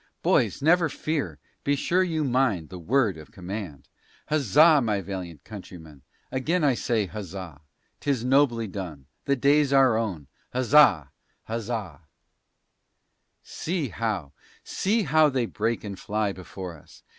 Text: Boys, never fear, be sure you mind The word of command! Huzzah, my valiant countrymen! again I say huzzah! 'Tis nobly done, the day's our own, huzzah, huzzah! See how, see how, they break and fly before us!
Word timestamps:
Boys, 0.23 0.63
never 0.63 0.89
fear, 0.89 1.37
be 1.63 1.75
sure 1.75 2.01
you 2.01 2.23
mind 2.23 2.69
The 2.69 2.79
word 2.79 3.17
of 3.17 3.31
command! 3.31 3.87
Huzzah, 4.29 4.81
my 4.81 4.99
valiant 4.99 5.43
countrymen! 5.43 6.01
again 6.31 6.63
I 6.63 6.73
say 6.73 7.05
huzzah! 7.05 7.61
'Tis 7.99 8.25
nobly 8.25 8.65
done, 8.65 9.05
the 9.25 9.35
day's 9.35 9.71
our 9.71 9.97
own, 9.99 10.25
huzzah, 10.53 11.11
huzzah! 11.43 12.01
See 13.43 13.89
how, 13.89 14.31
see 14.63 15.03
how, 15.03 15.29
they 15.29 15.45
break 15.45 15.83
and 15.83 15.99
fly 15.99 16.31
before 16.31 16.75
us! 16.79 17.03